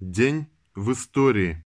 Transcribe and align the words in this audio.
День 0.00 0.46
в 0.76 0.92
истории. 0.92 1.60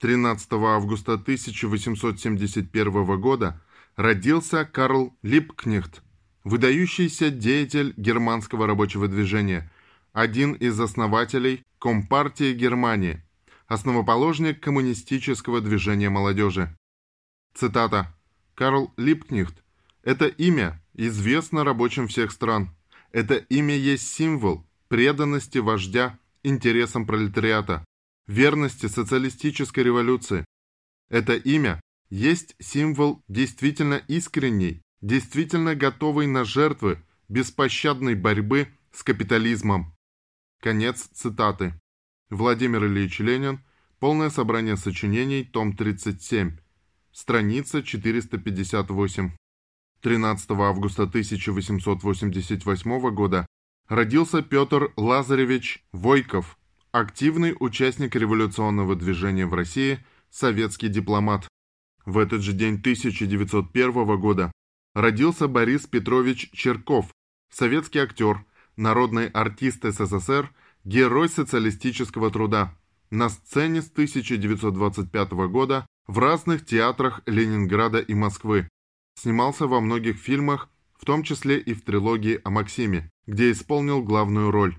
13 0.00 0.52
августа 0.52 1.12
1871 1.12 3.20
года 3.20 3.62
родился 3.94 4.64
Карл 4.64 5.16
Липкнехт, 5.22 6.02
выдающийся 6.42 7.30
деятель 7.30 7.94
германского 7.96 8.66
рабочего 8.66 9.06
движения, 9.06 9.70
один 10.12 10.54
из 10.54 10.80
основателей 10.80 11.64
Компартии 11.78 12.52
Германии, 12.52 13.22
основоположник 13.68 14.60
коммунистического 14.60 15.60
движения 15.60 16.10
молодежи. 16.10 16.76
Цитата. 17.54 18.12
Карл 18.56 18.92
Липкнехт– 18.96 19.62
это 20.02 20.26
имя 20.26 20.82
известно 20.94 21.62
рабочим 21.62 22.08
всех 22.08 22.32
стран. 22.32 22.70
Это 23.12 23.36
имя 23.36 23.76
есть 23.76 24.08
символ 24.08 24.66
преданности 24.88 25.58
вождя 25.58 26.18
интересам 26.42 27.06
пролетариата, 27.06 27.84
верности 28.26 28.86
социалистической 28.86 29.84
революции. 29.84 30.44
Это 31.08 31.34
имя 31.34 31.80
есть 32.10 32.54
символ 32.60 33.22
действительно 33.28 34.02
искренней, 34.08 34.82
действительно 35.00 35.74
готовой 35.74 36.26
на 36.26 36.44
жертвы, 36.44 37.02
беспощадной 37.28 38.14
борьбы 38.14 38.68
с 38.92 39.02
капитализмом. 39.02 39.94
Конец 40.60 41.08
цитаты. 41.12 41.74
Владимир 42.28 42.84
Ильич 42.84 43.20
Ленин. 43.20 43.64
Полное 43.98 44.30
собрание 44.30 44.76
сочинений. 44.76 45.44
Том 45.44 45.76
37. 45.76 46.58
Страница 47.12 47.82
458. 47.82 49.30
13 50.00 50.50
августа 50.50 51.02
1888 51.04 53.14
года 53.14 53.46
родился 53.90 54.40
Петр 54.40 54.92
Лазаревич 54.96 55.84
Войков, 55.92 56.56
активный 56.92 57.56
участник 57.58 58.14
революционного 58.14 58.94
движения 58.94 59.46
в 59.46 59.52
России, 59.52 59.98
советский 60.30 60.88
дипломат. 60.88 61.48
В 62.06 62.18
этот 62.18 62.40
же 62.40 62.52
день 62.52 62.76
1901 62.76 64.20
года 64.20 64.52
родился 64.94 65.48
Борис 65.48 65.86
Петрович 65.86 66.50
Черков, 66.52 67.10
советский 67.52 67.98
актер, 67.98 68.44
народный 68.76 69.26
артист 69.26 69.82
СССР, 69.82 70.52
герой 70.84 71.28
социалистического 71.28 72.30
труда. 72.30 72.72
На 73.10 73.28
сцене 73.28 73.82
с 73.82 73.90
1925 73.90 75.32
года 75.50 75.84
в 76.06 76.20
разных 76.20 76.64
театрах 76.64 77.22
Ленинграда 77.26 77.98
и 77.98 78.14
Москвы. 78.14 78.68
Снимался 79.16 79.66
во 79.66 79.80
многих 79.80 80.16
фильмах, 80.16 80.68
в 80.96 81.04
том 81.04 81.24
числе 81.24 81.58
и 81.58 81.74
в 81.74 81.82
трилогии 81.82 82.40
о 82.44 82.50
Максиме 82.50 83.10
где 83.30 83.52
исполнил 83.52 84.02
главную 84.02 84.50
роль. 84.50 84.76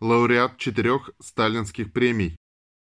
Лауреат 0.00 0.58
четырех 0.58 1.10
сталинских 1.20 1.92
премий. 1.92 2.34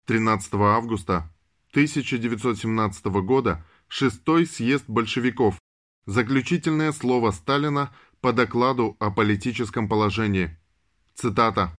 13 0.07 0.55
августа 0.55 1.31
1917 1.71 3.05
года 3.23 3.65
шестой 3.87 4.45
съезд 4.45 4.87
большевиков. 4.89 5.57
Заключительное 6.07 6.91
слово 6.91 7.31
Сталина 7.31 7.95
по 8.21 8.33
докладу 8.33 8.97
о 8.99 9.13
политическом 9.13 9.89
положении. 9.89 10.59
Цитата. 11.15 11.73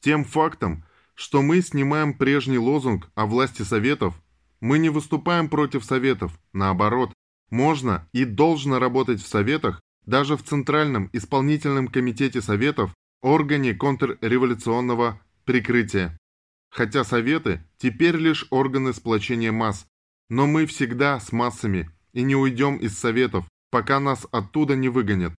«Тем 0.00 0.24
фактом, 0.24 0.84
что 1.14 1.42
мы 1.42 1.62
снимаем 1.62 2.12
прежний 2.12 2.58
лозунг 2.58 3.08
о 3.14 3.26
власти 3.26 3.62
Советов, 3.62 4.20
мы 4.60 4.80
не 4.80 4.88
выступаем 4.88 5.48
против 5.48 5.84
Советов, 5.84 6.36
наоборот, 6.52 7.12
можно 7.50 8.08
и 8.12 8.24
должно 8.24 8.80
работать 8.80 9.22
в 9.22 9.28
Советах 9.28 9.80
даже 10.06 10.36
в 10.36 10.42
Центральном 10.42 11.10
исполнительном 11.12 11.88
комитете 11.88 12.42
Советов, 12.42 12.94
органе 13.22 13.74
контрреволюционного 13.74 15.20
прикрытия. 15.44 16.16
Хотя 16.70 17.04
Советы 17.04 17.64
теперь 17.78 18.16
лишь 18.16 18.46
органы 18.50 18.92
сплочения 18.92 19.52
масс, 19.52 19.86
но 20.28 20.46
мы 20.46 20.66
всегда 20.66 21.20
с 21.20 21.32
массами 21.32 21.90
и 22.12 22.22
не 22.22 22.36
уйдем 22.36 22.76
из 22.76 22.98
Советов, 22.98 23.46
пока 23.70 24.00
нас 24.00 24.26
оттуда 24.30 24.76
не 24.76 24.88
выгонят. 24.88 25.34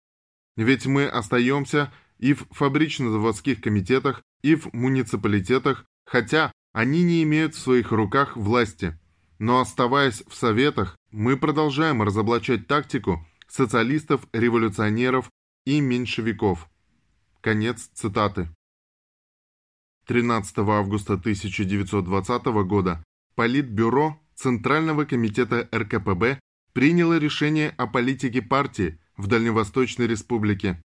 Ведь 0.56 0.86
мы 0.86 1.06
остаемся 1.06 1.92
и 2.18 2.34
в 2.34 2.46
фабрично-заводских 2.50 3.60
комитетах, 3.60 4.22
и 4.42 4.54
в 4.54 4.72
муниципалитетах, 4.72 5.84
хотя 6.06 6.52
они 6.72 7.02
не 7.02 7.22
имеют 7.22 7.54
в 7.54 7.60
своих 7.60 7.92
руках 7.92 8.36
власти. 8.36 8.98
Но 9.38 9.60
оставаясь 9.60 10.22
в 10.28 10.34
Советах, 10.34 10.96
мы 11.10 11.36
продолжаем 11.36 12.02
разоблачать 12.02 12.66
тактику, 12.66 13.26
социалистов, 13.48 14.26
революционеров 14.32 15.30
и 15.64 15.80
меньшевиков. 15.80 16.68
Конец 17.40 17.90
цитаты. 17.94 18.48
13 20.06 20.58
августа 20.58 21.14
1920 21.14 22.44
года 22.66 23.02
Политбюро 23.34 24.20
Центрального 24.34 25.04
комитета 25.04 25.68
РКПБ 25.72 26.40
приняло 26.72 27.18
решение 27.18 27.70
о 27.70 27.86
политике 27.86 28.42
партии 28.42 28.98
в 29.16 29.28
Дальневосточной 29.28 30.06
республике. 30.06 30.82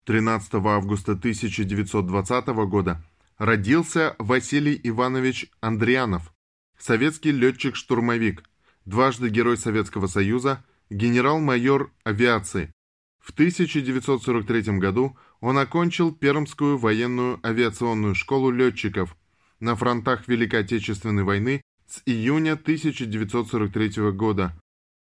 13 0.06 0.54
августа 0.56 1.14
1920 1.14 2.48
года 2.68 3.04
родился 3.42 4.16
Василий 4.20 4.80
Иванович 4.84 5.50
Андрианов, 5.62 6.32
советский 6.78 7.32
летчик-штурмовик, 7.32 8.44
дважды 8.86 9.30
Герой 9.30 9.58
Советского 9.58 10.06
Союза, 10.06 10.64
генерал-майор 10.92 11.92
авиации. 12.04 12.72
В 13.20 13.32
1943 13.32 14.78
году 14.78 15.18
он 15.40 15.58
окончил 15.58 16.14
Пермскую 16.14 16.78
военную 16.78 17.40
авиационную 17.44 18.14
школу 18.14 18.52
летчиков 18.52 19.18
на 19.60 19.76
фронтах 19.76 20.28
Великой 20.28 20.60
Отечественной 20.60 21.24
войны 21.24 21.64
с 21.88 22.04
июня 22.06 22.52
1943 22.54 24.12
года. 24.12 24.56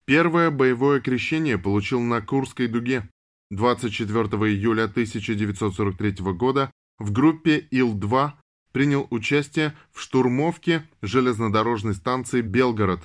Первое 0.05 0.51
боевое 0.51 1.01
крещение 1.01 1.57
получил 1.57 1.99
на 1.99 2.21
Курской 2.21 2.67
дуге. 2.67 3.09
24 3.49 4.23
июля 4.53 4.85
1943 4.85 6.11
года 6.31 6.71
в 7.01 7.11
группе 7.11 7.67
Ил-2 7.71 8.31
принял 8.71 9.07
участие 9.09 9.75
в 9.91 9.99
штурмовке 9.99 10.87
железнодорожной 11.01 11.95
станции 11.95 12.41
Белгород. 12.41 13.01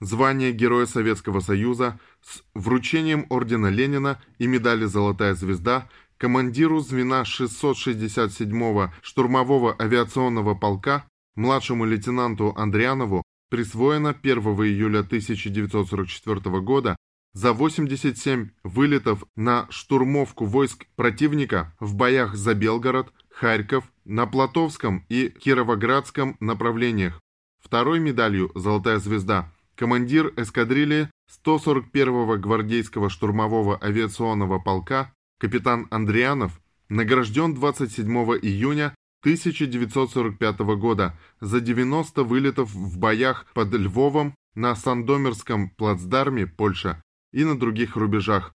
Звание 0.00 0.52
Героя 0.52 0.86
Советского 0.86 1.40
Союза 1.40 1.98
с 2.22 2.42
вручением 2.54 3.26
ордена 3.30 3.68
Ленина 3.68 4.20
и 4.38 4.46
медали 4.46 4.86
«Золотая 4.86 5.34
звезда» 5.34 5.88
командиру 6.16 6.80
звена 6.80 7.22
667-го 7.22 8.92
штурмового 9.00 9.74
авиационного 9.78 10.54
полка, 10.54 11.06
младшему 11.34 11.84
лейтенанту 11.84 12.52
Андрианову, 12.56 13.22
присвоено 13.50 14.10
1 14.10 14.38
июля 14.38 15.00
1944 15.00 16.60
года 16.60 16.96
за 17.32 17.52
87 17.52 18.50
вылетов 18.64 19.24
на 19.36 19.66
штурмовку 19.70 20.46
войск 20.46 20.86
противника 20.96 21.74
в 21.80 21.94
боях 21.94 22.34
за 22.34 22.54
Белгород, 22.54 23.12
Харьков, 23.30 23.84
на 24.04 24.26
Платовском 24.26 25.04
и 25.08 25.28
Кировоградском 25.28 26.36
направлениях. 26.40 27.20
Второй 27.62 28.00
медалью 28.00 28.50
«Золотая 28.54 28.98
звезда» 28.98 29.52
командир 29.76 30.32
эскадрильи 30.36 31.08
141-го 31.44 32.36
гвардейского 32.36 33.08
штурмового 33.08 33.78
авиационного 33.82 34.58
полка 34.58 35.12
капитан 35.38 35.86
Андрианов 35.90 36.60
награжден 36.88 37.54
27 37.54 38.06
июня 38.42 38.94
1945 39.22 40.58
года 40.76 41.18
за 41.40 41.60
90 41.60 42.24
вылетов 42.24 42.72
в 42.72 42.98
боях 42.98 43.46
под 43.54 43.72
Львовом 43.74 44.34
на 44.54 44.74
Сандомерском 44.74 45.70
плацдарме, 45.70 46.46
Польша, 46.46 47.02
и 47.32 47.44
на 47.44 47.58
других 47.58 47.96
рубежах. 47.96 48.52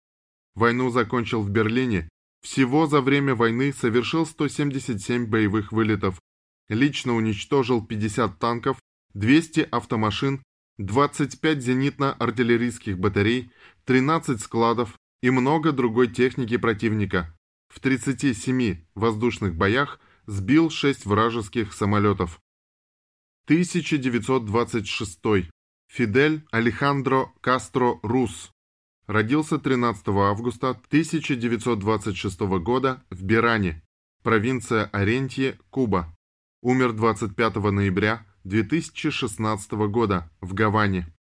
Войну 0.55 0.89
закончил 0.89 1.41
в 1.41 1.49
Берлине. 1.49 2.09
Всего 2.41 2.87
за 2.87 3.01
время 3.01 3.35
войны 3.35 3.73
совершил 3.73 4.25
177 4.25 5.27
боевых 5.27 5.71
вылетов. 5.71 6.19
Лично 6.69 7.15
уничтожил 7.15 7.85
50 7.85 8.39
танков, 8.39 8.79
200 9.13 9.67
автомашин, 9.71 10.43
25 10.77 11.59
зенитно-артиллерийских 11.59 12.97
батарей, 12.97 13.51
13 13.85 14.41
складов 14.41 14.97
и 15.21 15.29
много 15.29 15.71
другой 15.71 16.07
техники 16.07 16.57
противника. 16.57 17.35
В 17.69 17.79
37 17.79 18.85
воздушных 18.95 19.55
боях 19.55 19.99
сбил 20.25 20.69
6 20.69 21.05
вражеских 21.05 21.73
самолетов. 21.73 22.39
1926. 23.45 25.49
Фидель 25.87 26.45
Алехандро 26.51 27.31
Кастро 27.41 27.99
Рус. 28.01 28.51
Родился 29.07 29.59
13 29.59 30.07
августа 30.07 30.69
1926 30.69 32.39
года 32.61 33.03
в 33.09 33.21
Биране, 33.21 33.83
провинция 34.23 34.85
Орентье, 34.93 35.57
Куба. 35.69 36.15
Умер 36.61 36.93
25 36.93 37.55
ноября 37.55 38.25
2016 38.45 39.73
года 39.89 40.31
в 40.39 40.53
Гаване. 40.53 41.13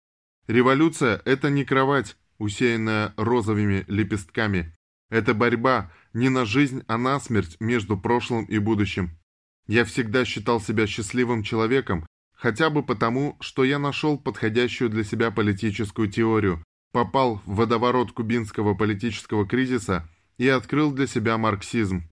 Революция– 0.46 1.20
это 1.24 1.50
не 1.50 1.64
кровать, 1.64 2.16
усеянная 2.38 3.14
розовыми 3.16 3.84
лепестками. 3.88 4.76
Это 5.10 5.34
борьба 5.34 5.90
не 6.12 6.28
на 6.28 6.44
жизнь, 6.44 6.84
а 6.86 6.96
на 6.96 7.18
смерть 7.18 7.56
между 7.58 7.98
прошлым 7.98 8.44
и 8.44 8.58
будущим. 8.58 9.18
Я 9.66 9.84
всегда 9.84 10.24
считал 10.24 10.60
себя 10.60 10.86
счастливым 10.86 11.42
человеком, 11.42 12.06
хотя 12.32 12.70
бы 12.70 12.84
потому, 12.84 13.36
что 13.40 13.64
я 13.64 13.80
нашел 13.80 14.20
подходящую 14.20 14.88
для 14.88 15.02
себя 15.02 15.32
политическую 15.32 16.08
теорию, 16.08 16.62
попал 16.92 17.42
в 17.46 17.56
водоворот 17.56 18.12
кубинского 18.12 18.74
политического 18.74 19.46
кризиса 19.46 20.08
и 20.38 20.48
открыл 20.48 20.92
для 20.92 21.06
себя 21.06 21.38
марксизм. 21.38 22.08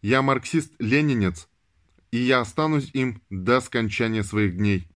Я 0.00 0.22
марксист-ленинец, 0.22 1.48
и 2.10 2.18
я 2.18 2.40
останусь 2.40 2.90
им 2.94 3.22
до 3.30 3.60
скончания 3.60 4.22
своих 4.22 4.56
дней. 4.56 4.88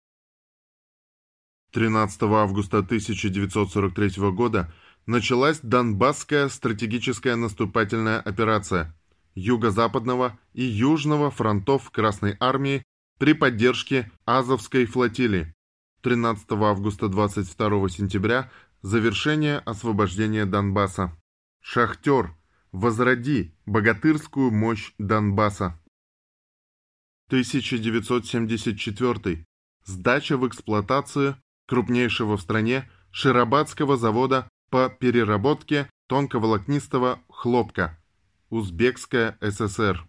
13 1.72 2.22
августа 2.22 2.78
1943 2.78 4.30
года 4.30 4.72
началась 5.06 5.60
Донбасская 5.60 6.48
стратегическая 6.48 7.36
наступательная 7.36 8.20
операция 8.20 8.94
Юго-Западного 9.34 10.38
и 10.54 10.64
Южного 10.64 11.30
фронтов 11.30 11.90
Красной 11.90 12.36
Армии 12.40 12.82
при 13.18 13.34
поддержке 13.34 14.10
Азовской 14.24 14.86
флотилии. 14.86 15.54
13 16.02 16.46
августа 16.52 17.08
22 17.08 17.88
сентября 17.88 18.50
завершение 18.86 19.58
освобождения 19.58 20.46
Донбасса. 20.46 21.12
Шахтер, 21.60 22.36
возроди 22.70 23.52
богатырскую 23.66 24.52
мощь 24.52 24.92
Донбасса. 24.98 25.80
1974. 27.26 29.44
Сдача 29.84 30.36
в 30.36 30.46
эксплуатацию 30.46 31.36
крупнейшего 31.66 32.36
в 32.36 32.40
стране 32.40 32.88
Широбадского 33.10 33.96
завода 33.96 34.48
по 34.70 34.88
переработке 34.88 35.90
тонковолокнистого 36.06 37.18
хлопка. 37.28 37.98
Узбекская 38.50 39.36
ССР. 39.40 40.06